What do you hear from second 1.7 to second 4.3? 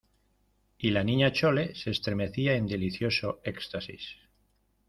se estremecía en delicioso éxtasis